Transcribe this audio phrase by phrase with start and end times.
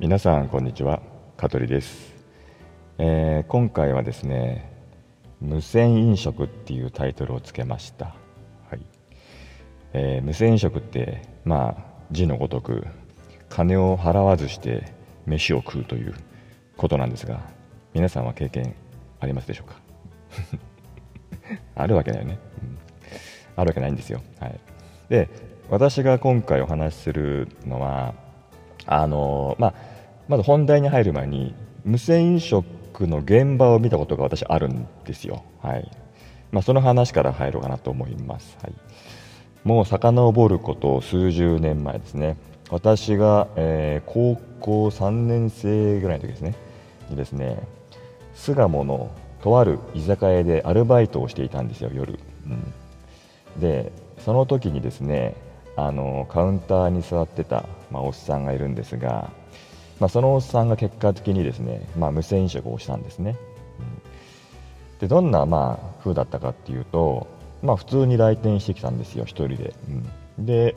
[0.00, 1.02] 皆さんこんにちは。
[1.36, 2.14] 香取です、
[2.96, 4.72] えー、今回はですね
[5.42, 8.06] 無線飲食っていうタイトルをつけました、
[8.70, 8.80] はい。
[9.92, 12.86] えー、無線飲食ってまあ字のごとく
[13.50, 14.90] 金を払わずして
[15.26, 16.14] 飯を食うという
[16.78, 17.42] ことなんですが
[17.92, 18.74] 皆さんは経験
[19.20, 19.80] ありますでしょうか？
[21.76, 22.78] あるわけないよね、うん、
[23.54, 24.58] あるわけないんですよ、はい、
[25.10, 25.28] で
[25.68, 28.14] 私が今回お話しするのは
[28.86, 29.74] あのまあ、
[30.28, 31.54] まず本題に入る前に
[31.84, 35.90] 無線飲食の現場を見たことが私あるんですよ、はい。
[36.52, 38.74] まあ、その話から入ろうかなと思います、はい、
[39.62, 42.36] もう遡ること数十年前ですね。
[42.70, 46.54] 私が、えー、高校3年生ぐらいの時ですね。
[47.10, 47.60] にですね
[48.34, 49.10] 巣鴨の
[49.42, 55.34] とある居酒屋でアルバイトをしていたんですよ夜、うん、でその時にですね
[55.76, 59.30] あのカウンターに座ってた、まあ、おっさんがいるんですが、
[59.98, 63.36] まあ、そのおっさんが結果的にですね、まあ、無線飲食をしたんですね、
[63.78, 63.82] う
[64.96, 67.26] ん、でどんなまあ風だったかっていうと、
[67.62, 69.74] まあ、普通に来店してきたんですよ1人で、
[70.38, 70.74] うん、で、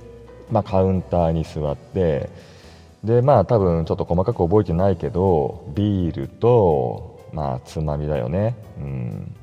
[0.51, 2.29] まあ、カウンターに座って
[3.03, 9.35] でまあ多分ちょっと細かく覚えてないけどビールとまあつまみだよね、うん、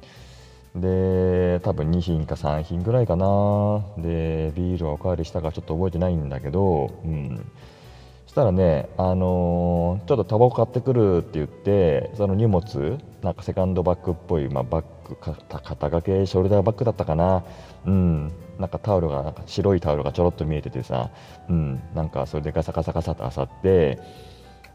[0.75, 3.85] で多分2品か3品ぐらいかな。
[3.99, 7.45] でビールはおかわりしたかちょっと覚えてないんだけど、うん、
[8.31, 17.43] したらね、あのー、ちょっとタバコ買ってくるって言ってその荷物なんかセカンドバッグっぽい、まあ、バッグ肩掛けショルダーバッグだったかな、
[17.87, 21.11] うん、なんかタオルがなんか白いタオルがちょろっと見えててさ、
[21.49, 23.99] うん、なんかそれでガサガサガサとあさって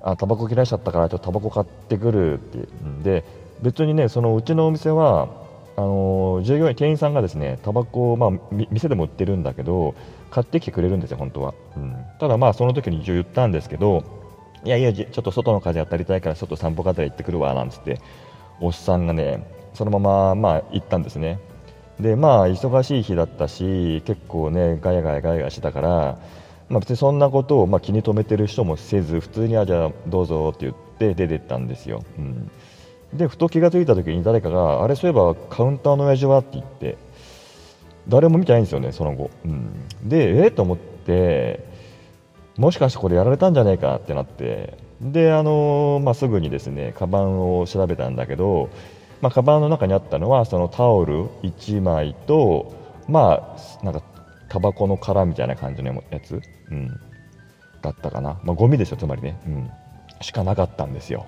[0.01, 2.67] あタバコ切らしちゃったからちょっとタバコ買ってくるって。
[3.03, 3.23] で
[3.61, 5.44] 別にねそのうちのお店は
[5.77, 8.31] あの従業員、店員さんがですねタバコを、まあ、
[8.71, 9.95] 店でも売ってるんだけど
[10.31, 11.53] 買ってきてくれるんですよ、本当は。
[11.75, 14.03] うん、ただ、まあその時に一応言ったんですけど
[14.63, 17.99] いやいや、ちょっと外の風当たりたいから外散歩がてら行ってくるわなんつって
[18.59, 21.39] おっさんがねそのまま、まあ、行ったんですね。
[21.99, 26.19] でまあ忙しい日だったし結構ねガヤガヤガヤガヤしてたから、
[26.69, 32.03] まあ、別にそんなことを、まあ、気に留めてる人もせず普通にあじゃあどうぞって言って出てったんですよ。
[32.17, 32.51] うん
[33.15, 36.97] でふと気が付いた時に誰かがあれそういえばカウンターの親父はって言って
[38.07, 41.65] 誰も見てないんですよねその後、うん、でえっ、と思って
[42.57, 48.69] もしかしてこれやられたんじゃないかってなってであのー、まあ、すぐにですねカバンを調べたんだけど、
[49.21, 52.73] まあ、カバンの中にあったのはそのタオル1枚と
[53.07, 54.01] まあなんか
[54.49, 56.39] タバコの殻みたいな感じのやつ、
[56.71, 56.87] うん、
[57.81, 59.71] だったかな、まあ、ゴミですよつまりね、うん、
[60.21, 61.25] しかなかったんですよ。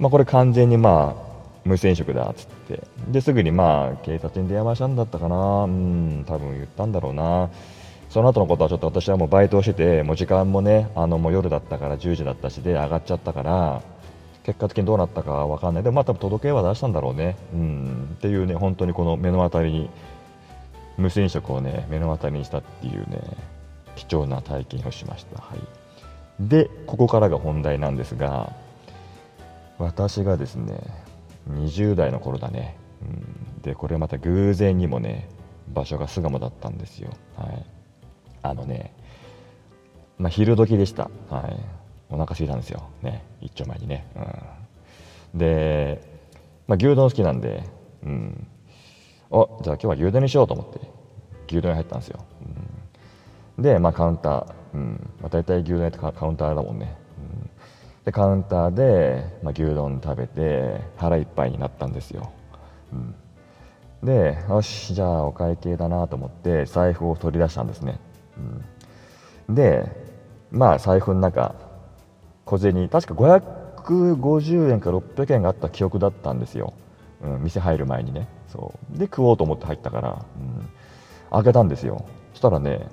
[0.00, 1.30] まあ、これ完全にまあ
[1.64, 2.82] 無線食だっつって。
[3.08, 5.64] ですぐにまあ警察に電話したんだったかな。
[5.64, 7.50] うん多分言ったんだろうな。
[8.08, 13.82] その後のことはちょっと私はもうバイトをしててもう時間もねあのもう夜だったから10時だったしで上がっちゃったから
[14.42, 15.82] 結果的にどうなったか分かんない。
[15.82, 17.36] でもまあ多分届けは出したんだろうね。
[17.52, 18.08] うん。
[18.14, 19.90] っていうね本当にこの目の当たりに
[20.96, 23.20] 無線食をね目の当たりにしたっていうね
[23.96, 25.58] 貴重な体験をしました、はい、
[26.40, 28.52] でここからが本題なんですが
[29.84, 30.78] 私がですね
[31.50, 33.04] 20代の頃だね、う
[33.58, 35.28] ん、でこれまた偶然にもね
[35.68, 37.66] 場所が巣鴨だったんですよ、はい、
[38.42, 38.94] あのね、
[40.18, 41.56] まあ、昼時でした、はい、
[42.10, 42.88] お腹空いたんですよ。
[43.02, 43.24] ね。
[43.40, 44.06] 一丁前にね、
[45.32, 46.02] うん、で、
[46.66, 47.62] まあ、牛丼好きなんで、
[48.02, 48.46] うん、
[49.30, 50.80] おじゃあ今日は牛丼にしようと思って
[51.46, 52.24] 牛丼に入ったんですよ、
[53.56, 55.10] うん、で、まあ、カウンター、うん。
[55.20, 56.96] まあ、大体牛丼ってカウンターだもんね。
[58.04, 62.32] でカウンターで、まあ、牛丼食べて腹いっぱいになったんですよ、
[62.92, 63.14] うん、
[64.02, 68.00] でよしじゃあお会計だなと思って財布を取り出したんですね、
[69.48, 69.84] うん、で
[70.50, 71.54] まあ財布の中
[72.44, 76.72] 小銭確か550円か600円があった記憶だったんですよ、
[77.22, 78.28] うん、店入る前にね。
[78.48, 78.98] そう。
[78.98, 80.68] で食おうと思って入ったから、うん、
[81.30, 82.04] 開けたんですよ。
[82.32, 82.88] そしたらね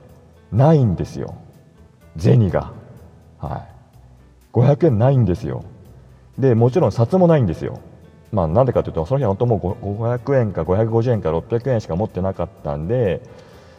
[0.52, 1.36] ないんですよ。
[2.18, 2.72] 銭が。
[3.40, 3.77] はい。
[4.58, 5.64] 500円ないんですよ。
[6.40, 7.80] でもちろん札もないんですよ。
[8.32, 13.22] まあなんでかというとその日は本当もう500円か550円か600円しか持ってなかったんで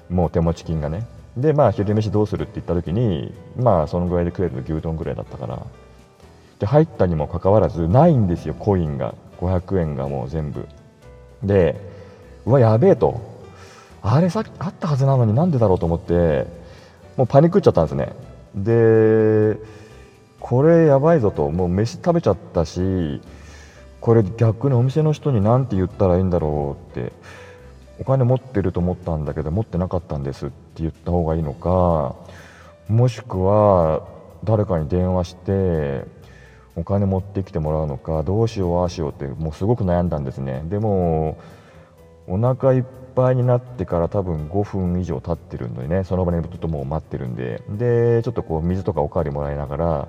[0.08, 1.06] もう手持ち金がね。
[1.36, 5.66] でまあ昼飯どうするって言った時にまあそのぐらいで食える牛丼ぐらいだったから。
[6.58, 9.14] で入ったにもかかわらずないんですよコインが。
[9.40, 10.66] 500円がもう全部。
[11.42, 11.76] で
[12.46, 13.20] うわやべえと。
[14.02, 16.46] あれさっきあったはずなのになんでだろうと思って
[17.16, 18.12] もうパニックっちゃったんですね。
[18.54, 19.58] で
[20.40, 23.20] これやばいぞともう飯食べちゃったし
[24.00, 27.12] これ逆にお店の人に何て言ったらいいんだろうって
[28.00, 32.14] お金持ってると思ったんだけど持ってなかったんですって言った方がいいのか
[32.88, 34.06] もしくは
[34.44, 36.04] 誰かに電話して
[36.76, 40.62] お金持ってきてもらうのかどうしようああしようってもうすごく悩んだんですね。
[40.66, 41.36] でも
[42.28, 42.84] お腹いっ
[43.14, 47.62] ぱいになってから多分5分以上経ってるのにねその場にずっともう待ってるんで。
[47.68, 50.08] でちょっとこう水とかおかわりもらいながら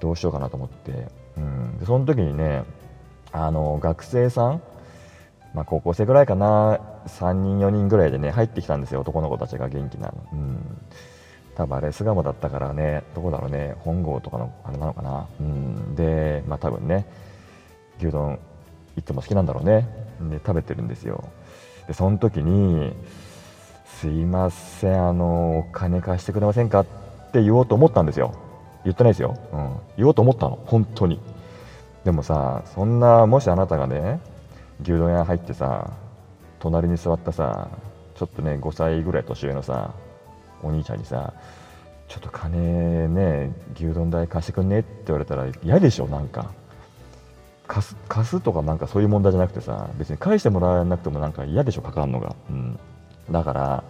[0.00, 2.64] どうしようかなと思って、うん、でその時にね
[3.32, 4.62] あの学生さん、
[5.52, 10.14] まあ、高校生ぐらいかな3人4人ぐらいでね入ってきたんですよ男の子たちが元気なの。
[10.32, 10.78] うん。
[11.56, 15.26] 多分あれ巣鴨だったからねどこだろうね本郷とかのあれなのかな。
[15.40, 15.94] うん。
[15.96, 17.04] でまあ多分ね
[17.98, 18.38] 牛丼
[18.96, 19.88] いつも好きなんだろうね。
[20.30, 21.28] で食べてるんですよ。
[21.88, 22.94] でその時に
[23.98, 26.84] 「すいませんあのお金貸してくれませんか?」っ
[27.32, 28.32] て言おうと思ったんですよ。
[28.84, 30.58] 言ってないですよ、うん、言おうと思ったの。
[30.64, 31.20] 本当に。
[32.04, 34.20] でもさそんなもしあなたがね
[34.82, 35.90] 牛丼屋入ってさ
[36.60, 37.68] 隣に座ったさ
[38.14, 39.90] ちょっとね5歳ぐらい年上のさ
[40.62, 41.32] お兄ちゃんにさ
[42.06, 46.50] ちょっと金ね牛丼代貸してくんねって言われたら嫌でしょなんか。
[47.68, 52.78] 貸す貸すとかなんかそういう問題じゃなくてさ別に返してもらわなくてもなんか嫌でしょかかるのが、うん、
[53.30, 53.84] だから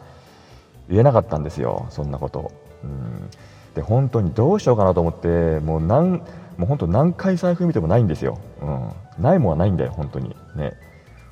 [0.90, 2.52] 言えなかったんですよそんなこと、
[2.82, 3.30] うん、
[3.74, 6.20] で本当にどうしようかなと思ってもう何
[6.58, 10.34] もう本当何回財布見てもないんですよ、うん、ないもんはないんだよ本当に。
[10.56, 10.74] ね。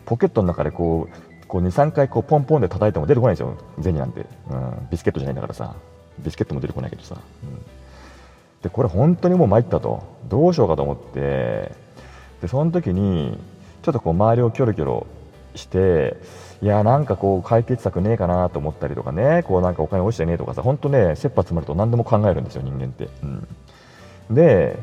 [0.04, 5.74] ポケットの中でこうこう23回こうポンポンで叩いても出てこないんですよ銭なんて、うん、ビスケットじゃないんだからさ。
[6.20, 7.62] ビスケットも出てこないけどさ、うん、
[8.62, 10.04] でこれ本当にもう参ったと。
[10.28, 11.72] どうしようかと思って
[12.40, 13.38] でその時に
[13.82, 15.06] ちょっとこう周りをキョロキョロ
[15.54, 16.16] して
[16.62, 24.78] いやなんかこう解決策ねえかなと思ったりとかねこうなんかお金落ちてねえとかさ本当ね切羽詰まると何でも考えるんですよ人間って、うん、で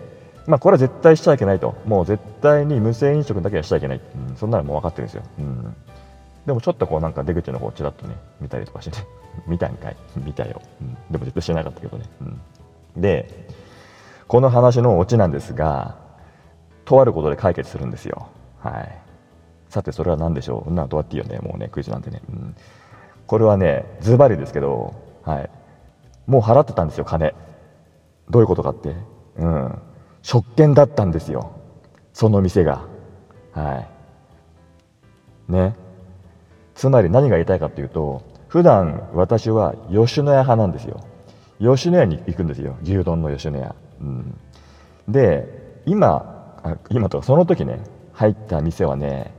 [0.47, 1.75] まあこれは絶対しちゃいけないと。
[1.85, 5.75] もう絶対に無銭飲食だけはしちゃいけない、うん、そんなのもう分かってるんですよ、うん。
[6.45, 9.07] でもちょっとこうなんか出口の方ちらっとね見たりとかして、ね、
[9.47, 9.95] 見たんかい。
[10.17, 13.47] 見たよ、うん、でも絶対してなかったけどね、うん、で
[14.27, 15.95] この話のオチなんですが
[16.95, 18.29] とあることで解決するんですよ。
[18.59, 18.99] はい。
[19.69, 20.71] さてそれは何でしょう？
[20.73, 21.39] などうやっていいよね？
[21.39, 22.55] もうねクイズなんてね、うん、
[23.25, 24.93] これはねズバリですけど
[25.23, 25.49] はい。
[26.27, 27.33] もう払ってたんですよ金。
[28.29, 28.95] どういうことかって？
[29.37, 29.79] うん。
[30.21, 31.51] 食券だったんですよ。
[32.13, 32.85] その店が。
[33.51, 33.87] は
[35.49, 35.51] い。
[35.51, 35.75] ね。
[36.75, 41.03] つまり何が言いたいかというと普段私は吉野家派なんですよ。
[41.59, 42.77] 吉野家に行くんですよ。
[42.83, 44.39] 牛丼の吉野家、うん、
[45.07, 46.32] で今
[46.63, 47.79] あ今とかその時ね
[48.13, 49.33] 入った店はね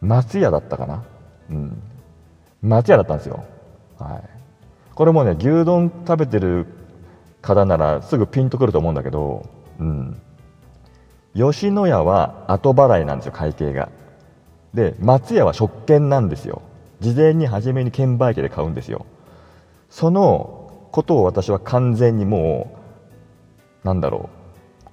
[0.00, 1.04] 松屋だったかな？
[1.50, 1.82] うん。
[2.62, 3.44] 松屋だったんですよ。
[3.98, 4.22] はい。
[4.94, 6.66] これもね牛丼食べてる
[7.42, 9.48] 方ならすぐピンとくると思うんだけど
[9.78, 10.20] うん。
[11.34, 13.90] 吉野家は後払いなんですよ会計が。
[14.74, 16.62] で松屋は食券なんですよ。
[17.00, 19.06] 事前に初めに券売機で買うんですよ。
[19.90, 22.74] そのことを私は完全にも
[23.84, 24.35] うなんだろう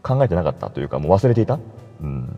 [0.04, 1.58] 考えてなかったというかもう忘れていた、
[2.02, 2.38] うん、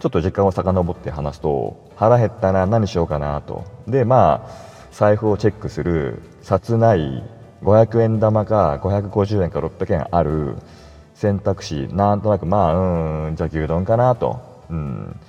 [0.00, 3.64] ちょっと時間を遡って話すと腹減ったな何しようかなと。
[3.86, 7.22] でまあ財布をチェックする札ない
[7.62, 10.56] 500円玉か550円か600円ある
[11.14, 14.40] 選択肢なんとなくまあうんじゃあ牛丼かなと、
[14.70, 15.20] うん、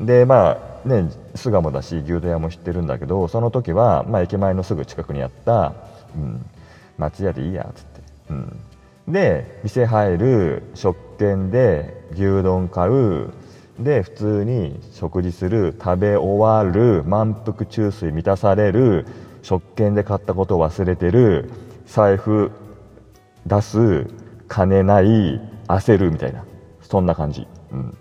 [0.00, 5.74] でまあね巣鴨だし牛丼屋も知ってるんだけどその時は、まあ、駅前のすぐ近くにあった、
[6.14, 6.46] うん、
[6.96, 8.00] 松屋でいいやっつって、
[8.30, 8.60] うん、
[9.12, 13.30] で店入る食券で牛丼買う。
[13.78, 15.74] で普通に食事する。
[15.82, 17.02] 食べ終わる。
[17.04, 19.06] 満腹中枢満たされる
[19.42, 21.50] 食券で買ったことを忘れてる。
[21.86, 22.50] 財布
[23.46, 24.06] 出す。
[24.48, 25.40] 金ない。
[25.66, 26.44] 焦るみたいな。
[26.90, 27.96] そんな感じ、うん、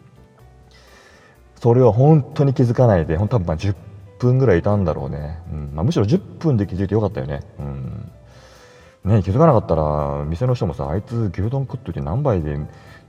[1.61, 3.75] それは本当に気づかないで、本当多分ま10
[4.17, 5.37] 分ぐらいいたんだろうね。
[5.51, 5.71] うん。
[5.75, 7.41] まあ、むしろ10分で気づいてよかったよね。
[7.59, 8.11] うん。
[9.09, 12.57] ね気づかなかったら、店の人もさ、あいつ牛丼食っといて何杯で、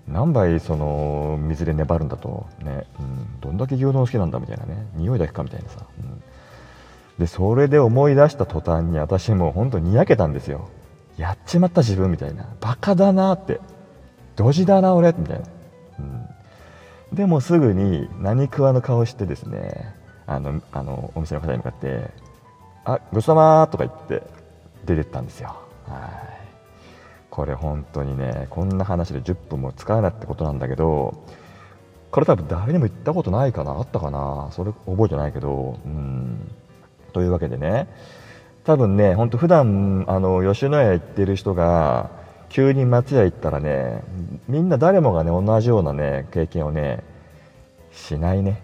[0.08, 5.84] 何杯その水で粘るんだと、ね、うん、どんだけ牛丼好きなんだみたいなね、匂いだけかみたいなさ。
[5.98, 6.22] うん、
[7.18, 10.68] で、それで思い出した途端に私も本当にやけたんですよ。
[11.16, 12.46] やっちまった自分みたいな。
[12.60, 13.60] バカだなって。
[14.36, 15.46] ドジだな俺みたいな。
[15.98, 16.30] うん
[17.12, 19.94] でもすぐに何食わぬ顔してですね
[20.26, 22.10] あのあのお店の方に向かって
[22.84, 24.22] 「あごちそうさま」とか言って
[24.84, 25.56] 出てったんですよ
[25.90, 26.40] はい。
[27.30, 31.24] これ本当にねこんな話で10分も使えないってことなんだけど
[32.10, 36.50] これ多分誰にも言ったことないかなあったかなそれ覚えてないけどうん。
[37.12, 37.88] というわけでね
[38.64, 42.10] 多分ね本当普段あの吉野家行ってる人が
[42.48, 44.02] 急に松屋行ったらね
[44.48, 47.02] みんな誰もがね同じようなね経験をね
[47.92, 48.62] しないね、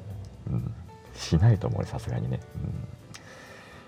[0.50, 0.74] うん、
[1.14, 2.62] しないと思うさすがにね、うん、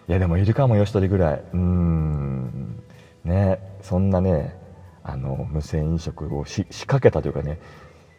[0.09, 1.43] いやでもいるかもよ一人ぐらい。
[1.53, 2.83] うん。
[3.29, 4.57] ねそんなね
[5.05, 7.61] あの無銭飲食をし仕掛けたというかね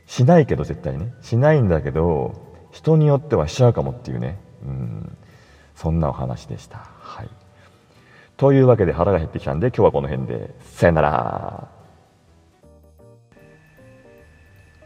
[0.05, 2.33] しないけど絶対ねしないんだけど
[2.71, 5.17] 人によってはしちゃうかもっていうねうん
[5.79, 6.77] そんなお話でした。
[6.77, 7.29] はい。
[8.35, 11.69] というわけで腹が減ってきたんで今日はこの辺でさよなら。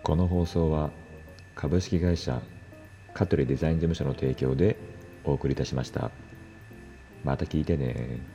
[0.03, 0.91] この放送は
[1.55, 2.39] 株式会社
[3.15, 4.77] 香取デザイン事務所の提供で
[5.23, 6.11] お送りいたしました。
[7.23, 8.32] また聞いてね。